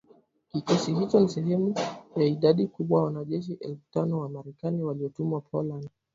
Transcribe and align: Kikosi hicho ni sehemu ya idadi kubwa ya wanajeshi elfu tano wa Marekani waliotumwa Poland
Kikosi 0.51 0.93
hicho 0.95 1.19
ni 1.19 1.29
sehemu 1.29 1.73
ya 2.15 2.25
idadi 2.25 2.67
kubwa 2.67 2.99
ya 2.99 3.05
wanajeshi 3.05 3.53
elfu 3.59 3.81
tano 3.91 4.19
wa 4.19 4.29
Marekani 4.29 4.83
waliotumwa 4.83 5.41
Poland 5.41 5.89